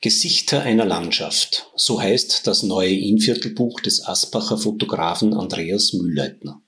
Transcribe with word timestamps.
Gesichter 0.00 0.62
einer 0.62 0.84
Landschaft, 0.84 1.72
so 1.74 2.00
heißt 2.00 2.46
das 2.46 2.62
neue 2.62 2.94
Innviertelbuch 2.94 3.80
des 3.80 4.06
Asbacher 4.06 4.56
Fotografen 4.56 5.34
Andreas 5.34 5.92
Mühlleitner. 5.92 6.62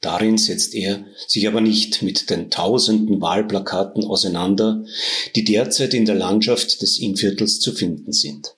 Darin 0.00 0.38
setzt 0.38 0.74
er 0.74 1.04
sich 1.26 1.46
aber 1.46 1.60
nicht 1.60 2.00
mit 2.00 2.30
den 2.30 2.50
tausenden 2.50 3.20
Wahlplakaten 3.20 4.04
auseinander, 4.04 4.86
die 5.36 5.44
derzeit 5.44 5.92
in 5.92 6.06
der 6.06 6.14
Landschaft 6.14 6.80
des 6.80 6.98
Innviertels 6.98 7.60
zu 7.60 7.72
finden 7.72 8.12
sind. 8.12 8.56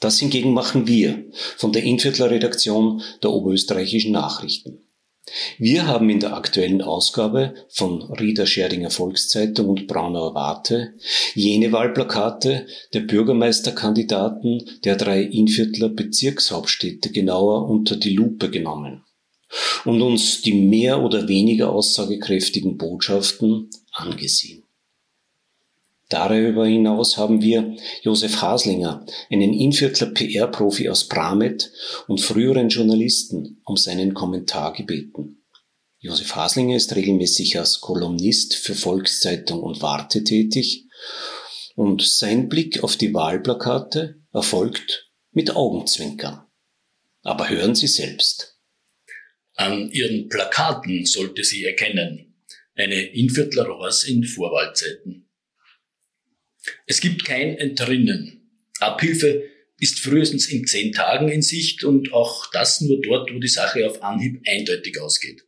Das 0.00 0.18
hingegen 0.18 0.52
machen 0.52 0.88
wir 0.88 1.26
von 1.56 1.72
der 1.72 1.84
Innviertler 1.84 2.30
Redaktion 2.30 3.02
der 3.22 3.30
Oberösterreichischen 3.30 4.10
Nachrichten. 4.10 4.87
Wir 5.58 5.86
haben 5.86 6.08
in 6.10 6.20
der 6.20 6.34
aktuellen 6.34 6.82
Ausgabe 6.82 7.54
von 7.68 8.02
Rieder 8.12 8.46
Scheringer 8.46 8.90
Volkszeitung 8.90 9.68
und 9.68 9.86
Braunauer 9.86 10.34
Warte 10.34 10.94
jene 11.34 11.72
Wahlplakate 11.72 12.66
der 12.94 13.00
Bürgermeisterkandidaten 13.00 14.62
der 14.84 14.96
drei 14.96 15.22
Innviertler 15.22 15.88
Bezirkshauptstädte 15.88 17.10
genauer 17.10 17.68
unter 17.68 17.96
die 17.96 18.14
Lupe 18.14 18.50
genommen 18.50 19.04
und 19.84 20.02
uns 20.02 20.42
die 20.42 20.52
mehr 20.52 21.02
oder 21.02 21.28
weniger 21.28 21.72
aussagekräftigen 21.72 22.76
Botschaften 22.76 23.70
angesehen. 23.92 24.67
Darüber 26.08 26.66
hinaus 26.66 27.18
haben 27.18 27.42
wir 27.42 27.76
Josef 28.02 28.40
Haslinger, 28.40 29.04
einen 29.30 29.52
Inviertler 29.52 30.06
PR-Profi 30.06 30.88
aus 30.88 31.06
Bramet 31.06 31.70
und 32.06 32.22
früheren 32.22 32.70
Journalisten, 32.70 33.60
um 33.64 33.76
seinen 33.76 34.14
Kommentar 34.14 34.72
gebeten. 34.72 35.44
Josef 35.98 36.34
Haslinger 36.34 36.76
ist 36.76 36.96
regelmäßig 36.96 37.58
als 37.58 37.80
Kolumnist 37.80 38.54
für 38.54 38.74
Volkszeitung 38.74 39.62
und 39.62 39.82
Warte 39.82 40.24
tätig 40.24 40.86
und 41.74 42.02
sein 42.02 42.48
Blick 42.48 42.82
auf 42.82 42.96
die 42.96 43.12
Wahlplakate 43.12 44.20
erfolgt 44.32 45.10
mit 45.32 45.54
Augenzwinkern. 45.54 46.46
Aber 47.22 47.50
hören 47.50 47.74
Sie 47.74 47.86
selbst. 47.86 48.56
An 49.54 49.90
ihren 49.90 50.28
Plakaten 50.28 51.04
sollte 51.04 51.44
sie 51.44 51.64
erkennen, 51.64 52.36
eine 52.76 53.02
Inviertler 53.12 53.66
Rohrs 53.66 54.04
in 54.04 54.24
Vorwahlzeiten. 54.24 55.27
Es 56.86 57.00
gibt 57.00 57.24
kein 57.24 57.56
Entrinnen. 57.56 58.50
Abhilfe 58.80 59.44
ist 59.78 60.00
frühestens 60.00 60.48
in 60.48 60.66
zehn 60.66 60.92
Tagen 60.92 61.28
in 61.28 61.42
Sicht 61.42 61.84
und 61.84 62.12
auch 62.12 62.50
das 62.50 62.80
nur 62.80 63.00
dort, 63.00 63.32
wo 63.32 63.38
die 63.38 63.48
Sache 63.48 63.86
auf 63.86 64.02
Anhieb 64.02 64.42
eindeutig 64.46 65.00
ausgeht. 65.00 65.44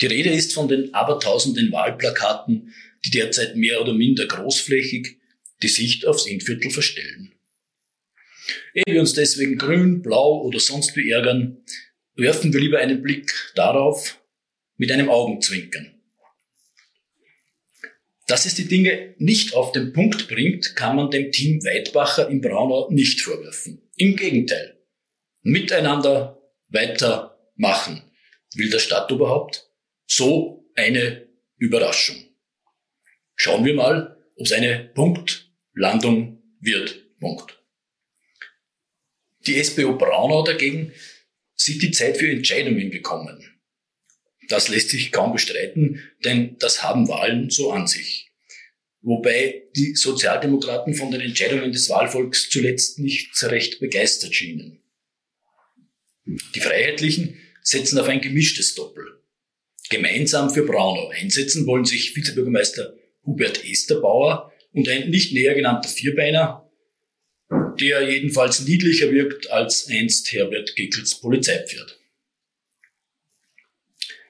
Die 0.00 0.06
Rede 0.06 0.30
ist 0.30 0.52
von 0.52 0.68
den 0.68 0.94
abertausenden 0.94 1.72
Wahlplakaten, 1.72 2.72
die 3.04 3.10
derzeit 3.10 3.56
mehr 3.56 3.80
oder 3.80 3.92
minder 3.92 4.26
großflächig 4.26 5.18
die 5.62 5.68
Sicht 5.68 6.06
aufs 6.06 6.26
Innviertel 6.26 6.70
verstellen. 6.70 7.32
Ehe 8.74 8.94
wir 8.94 9.00
uns 9.00 9.12
deswegen 9.12 9.58
grün, 9.58 10.02
blau 10.02 10.42
oder 10.42 10.60
sonst 10.60 10.96
wie 10.96 11.10
ärgern, 11.10 11.64
werfen 12.14 12.52
wir 12.52 12.60
lieber 12.60 12.78
einen 12.78 13.02
Blick 13.02 13.32
darauf 13.54 14.20
mit 14.76 14.90
einem 14.92 15.10
Augenzwinkern. 15.10 15.97
Dass 18.28 18.44
es 18.44 18.54
die 18.54 18.68
Dinge 18.68 19.14
nicht 19.16 19.54
auf 19.54 19.72
den 19.72 19.94
Punkt 19.94 20.28
bringt, 20.28 20.76
kann 20.76 20.96
man 20.96 21.10
dem 21.10 21.32
Team 21.32 21.64
Weidbacher 21.64 22.28
in 22.28 22.42
Braunau 22.42 22.90
nicht 22.90 23.22
vorwerfen. 23.22 23.90
Im 23.96 24.16
Gegenteil. 24.16 24.78
Miteinander 25.40 26.38
weitermachen. 26.68 28.02
Will 28.54 28.68
der 28.68 28.80
Stadt 28.80 29.10
überhaupt? 29.10 29.70
So 30.06 30.70
eine 30.74 31.26
Überraschung. 31.56 32.16
Schauen 33.34 33.64
wir 33.64 33.74
mal, 33.74 34.18
ob 34.36 34.44
es 34.44 34.52
eine 34.52 34.90
Punktlandung 34.94 36.42
wird. 36.60 37.18
Punkt. 37.18 37.58
Die 39.46 39.62
SPO 39.64 39.96
Braunau 39.96 40.42
dagegen 40.44 40.92
sieht 41.54 41.82
die 41.82 41.92
Zeit 41.92 42.18
für 42.18 42.30
Entscheidungen 42.30 42.90
gekommen. 42.90 43.57
Das 44.48 44.68
lässt 44.68 44.90
sich 44.90 45.12
kaum 45.12 45.32
bestreiten, 45.32 46.02
denn 46.24 46.56
das 46.58 46.82
haben 46.82 47.08
Wahlen 47.08 47.50
so 47.50 47.70
an 47.70 47.86
sich. 47.86 48.30
Wobei 49.00 49.62
die 49.76 49.94
Sozialdemokraten 49.94 50.94
von 50.94 51.10
den 51.10 51.20
Entscheidungen 51.20 51.72
des 51.72 51.88
Wahlvolks 51.88 52.48
zuletzt 52.50 52.98
nicht 52.98 53.30
recht 53.44 53.78
begeistert 53.78 54.34
schienen. 54.34 54.80
Die 56.54 56.60
Freiheitlichen 56.60 57.38
setzen 57.62 57.98
auf 57.98 58.08
ein 58.08 58.20
gemischtes 58.20 58.74
Doppel. 58.74 59.22
Gemeinsam 59.90 60.50
für 60.50 60.64
Braunau 60.64 61.08
einsetzen 61.08 61.66
wollen 61.66 61.84
sich 61.84 62.14
Vizebürgermeister 62.14 62.94
Hubert 63.24 63.64
Esterbauer 63.64 64.52
und 64.72 64.88
ein 64.88 65.10
nicht 65.10 65.32
näher 65.32 65.54
genannter 65.54 65.88
Vierbeiner, 65.88 66.70
der 67.80 68.10
jedenfalls 68.10 68.60
niedlicher 68.60 69.10
wirkt 69.10 69.50
als 69.50 69.88
einst 69.88 70.30
Herbert 70.32 70.76
Gickels 70.76 71.20
Polizeipferd. 71.20 71.97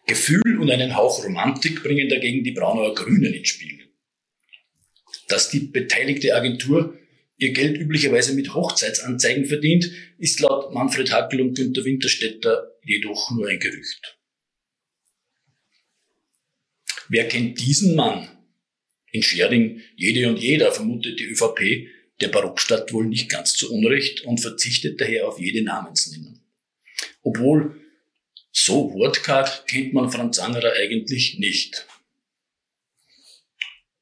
Gefühl 0.09 0.59
und 0.59 0.71
einen 0.71 0.97
Hauch 0.97 1.23
Romantik 1.23 1.83
bringen 1.83 2.09
dagegen 2.09 2.43
die 2.43 2.51
Braunauer 2.53 2.95
Grünen 2.95 3.33
ins 3.33 3.49
Spiel. 3.49 3.79
Dass 5.29 5.51
die 5.51 5.61
beteiligte 5.61 6.35
Agentur 6.35 6.99
ihr 7.37 7.53
Geld 7.53 7.79
üblicherweise 7.79 8.35
mit 8.35 8.55
Hochzeitsanzeigen 8.55 9.45
verdient, 9.45 9.91
ist 10.19 10.41
laut 10.41 10.75
Manfred 10.75 11.13
Hackel 11.13 11.43
und 11.43 11.55
Günter 11.55 11.85
Winterstetter 11.85 12.73
jedoch 12.83 13.31
nur 13.31 13.49
ein 13.49 13.61
Gerücht. 13.61 14.19
Wer 17.09 17.29
kennt 17.29 17.61
diesen 17.61 17.95
Mann? 17.95 18.29
In 19.13 19.23
Schering 19.23 19.81
jede 19.97 20.29
und 20.29 20.39
jeder 20.39 20.73
vermutet 20.73 21.21
die 21.21 21.25
ÖVP 21.25 21.89
der 22.21 22.29
Barockstadt 22.29 22.93
wohl 22.93 23.07
nicht 23.07 23.31
ganz 23.31 23.55
zu 23.55 23.73
Unrecht 23.73 24.23
und 24.23 24.41
verzichtet 24.41 25.01
daher 25.01 25.29
auf 25.29 25.39
jede 25.39 25.63
Namensnennung. 25.63 26.41
Obwohl 27.23 27.81
so 28.51 28.93
wortkarg 28.95 29.67
kennt 29.67 29.95
man 29.95 30.11
Franz 30.11 30.39
Angerer 30.39 30.73
eigentlich 30.73 31.39
nicht. 31.39 31.87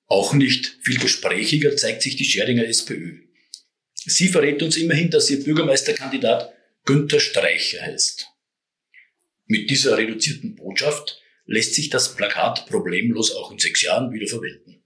Auch 0.07 0.35
nicht 0.35 0.79
viel 0.83 0.99
gesprächiger 0.99 1.77
zeigt 1.77 2.03
sich 2.03 2.17
die 2.17 2.25
Scheringer 2.25 2.65
SPÖ. 2.65 3.23
Sie 3.95 4.29
verrät 4.29 4.63
uns 4.63 4.77
immerhin, 4.77 5.11
dass 5.11 5.29
ihr 5.31 5.43
Bürgermeisterkandidat 5.43 6.55
Günther 6.85 7.19
Streicher 7.19 7.83
heißt. 7.83 8.29
Mit 9.47 9.69
dieser 9.69 9.99
reduzierten 9.99 10.55
Botschaft 10.55 11.21
lässt 11.45 11.75
sich 11.75 11.91
das 11.91 12.15
Plakat 12.15 12.67
problemlos 12.67 13.35
auch 13.35 13.51
in 13.51 13.59
sechs 13.59 13.83
Jahren 13.83 14.13
wieder 14.13 14.29
verwenden. 14.29 14.83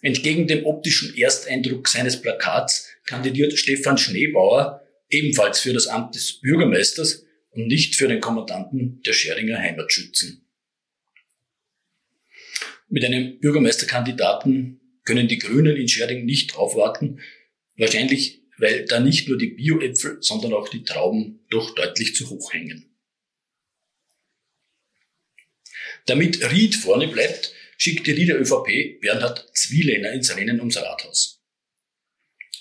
Entgegen 0.00 0.46
dem 0.46 0.64
optischen 0.64 1.16
Ersteindruck 1.16 1.88
seines 1.88 2.20
Plakats 2.20 2.88
kandidiert 3.04 3.58
Stefan 3.58 3.98
Schneebauer 3.98 4.82
ebenfalls 5.10 5.60
für 5.60 5.72
das 5.72 5.86
Amt 5.86 6.14
des 6.14 6.40
Bürgermeisters 6.40 7.25
und 7.56 7.66
nicht 7.66 7.96
für 7.96 8.06
den 8.06 8.20
Kommandanten 8.20 9.02
der 9.02 9.14
Scheringer 9.14 9.58
Heimatschützen. 9.58 10.46
Mit 12.88 13.04
einem 13.04 13.40
Bürgermeisterkandidaten 13.40 14.80
können 15.04 15.26
die 15.26 15.38
Grünen 15.38 15.76
in 15.76 15.88
Schering 15.88 16.24
nicht 16.24 16.56
aufwarten, 16.56 17.20
wahrscheinlich 17.76 18.42
weil 18.58 18.84
da 18.86 19.00
nicht 19.00 19.28
nur 19.28 19.36
die 19.36 19.48
Bioäpfel, 19.48 20.18
sondern 20.20 20.54
auch 20.54 20.68
die 20.68 20.82
Trauben 20.82 21.44
doch 21.50 21.74
deutlich 21.74 22.14
zu 22.14 22.30
hoch 22.30 22.52
hängen. 22.52 22.90
Damit 26.06 26.50
Ried 26.52 26.74
vorne 26.74 27.08
bleibt, 27.08 27.52
schickt 27.76 28.06
die 28.06 28.12
Rieder 28.12 28.38
ÖVP 28.38 29.00
Bernhard 29.00 29.50
Zwielehner 29.54 30.12
ins 30.12 30.34
Rennen 30.34 30.60
ums 30.60 30.76
Rathaus. 30.76 31.42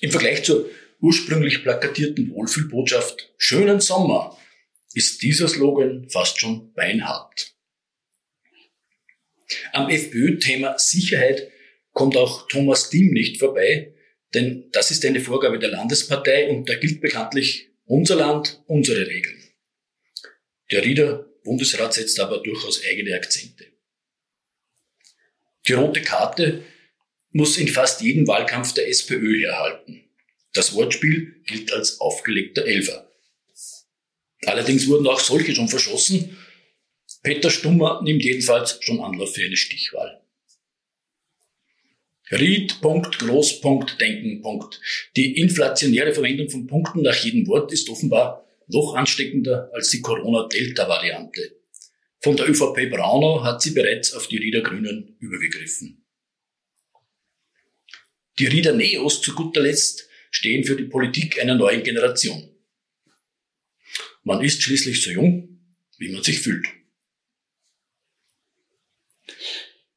Im 0.01 0.11
Vergleich 0.11 0.43
zur 0.43 0.69
ursprünglich 0.99 1.61
plakatierten 1.63 2.29
Wohlfühlbotschaft 2.31 3.33
Schönen 3.37 3.79
Sommer 3.79 4.37
ist 4.95 5.21
dieser 5.21 5.47
Slogan 5.47 6.09
fast 6.09 6.39
schon 6.39 6.73
beinhart. 6.73 7.53
Am 9.73 9.89
FPÖ-Thema 9.89 10.79
Sicherheit 10.79 11.51
kommt 11.91 12.17
auch 12.17 12.47
Thomas 12.47 12.89
Diem 12.89 13.11
nicht 13.11 13.37
vorbei, 13.37 13.93
denn 14.33 14.69
das 14.71 14.91
ist 14.91 15.05
eine 15.05 15.19
Vorgabe 15.19 15.59
der 15.59 15.69
Landespartei 15.69 16.49
und 16.49 16.67
da 16.67 16.75
gilt 16.75 17.01
bekanntlich 17.01 17.69
unser 17.85 18.15
Land, 18.15 18.63
unsere 18.67 19.05
Regeln. 19.05 19.43
Der 20.71 20.83
Rieder 20.83 21.29
Bundesrat 21.43 21.93
setzt 21.93 22.19
aber 22.19 22.41
durchaus 22.41 22.83
eigene 22.83 23.15
Akzente. 23.15 23.65
Die 25.67 25.73
rote 25.73 26.01
Karte 26.01 26.63
muss 27.31 27.57
in 27.57 27.67
fast 27.67 28.01
jedem 28.01 28.27
Wahlkampf 28.27 28.73
der 28.73 28.87
SPÖ 28.87 29.39
herhalten. 29.41 30.09
Das 30.53 30.73
Wortspiel 30.73 31.43
gilt 31.45 31.71
als 31.71 31.99
aufgelegter 31.99 32.65
Elfer. 32.65 33.04
Allerdings 34.43 34.87
wurden 34.87 35.07
auch 35.07 35.19
solche 35.19 35.55
schon 35.55 35.67
verschossen. 35.67 36.37
Peter 37.23 37.49
Stummer 37.49 38.01
nimmt 38.03 38.23
jedenfalls 38.23 38.77
schon 38.81 38.99
Anlauf 38.99 39.33
für 39.33 39.43
eine 39.43 39.57
Stichwahl. 39.57 40.21
Ried, 42.31 42.81
Punkt, 42.81 43.19
Groß, 43.19 43.61
Punkt, 43.61 43.99
Denken, 44.01 44.41
Punkt. 44.41 44.81
Die 45.15 45.37
inflationäre 45.37 46.13
Verwendung 46.13 46.49
von 46.49 46.67
Punkten 46.67 47.01
nach 47.03 47.15
jedem 47.23 47.47
Wort 47.47 47.71
ist 47.71 47.89
offenbar 47.89 48.45
noch 48.67 48.95
ansteckender 48.95 49.69
als 49.73 49.89
die 49.89 50.01
Corona-Delta-Variante. 50.01 51.55
Von 52.19 52.35
der 52.35 52.49
ÖVP 52.49 52.89
Braunau 52.89 53.43
hat 53.43 53.61
sie 53.61 53.71
bereits 53.71 54.13
auf 54.13 54.27
die 54.27 54.37
Rieder 54.37 54.61
Grünen 54.61 55.15
übergegriffen. 55.19 56.03
Die 58.39 58.47
Rieder 58.47 58.73
Neos 58.73 59.21
zu 59.21 59.33
guter 59.35 59.61
Letzt 59.61 60.09
stehen 60.31 60.63
für 60.63 60.75
die 60.75 60.85
Politik 60.85 61.39
einer 61.39 61.55
neuen 61.55 61.83
Generation. 61.83 62.54
Man 64.25 64.43
ist 64.43 64.61
schließlich 64.63 65.03
so 65.03 65.11
jung, 65.11 65.59
wie 65.99 66.11
man 66.11 66.23
sich 66.23 66.39
fühlt. 66.39 66.65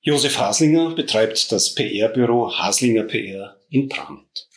Josef 0.02 0.38
Haslinger 0.38 0.94
betreibt 0.94 1.50
das 1.50 1.74
PR-Büro 1.74 2.52
Haslinger 2.52 3.04
PR 3.04 3.58
in 3.70 3.88
Brand. 3.88 4.47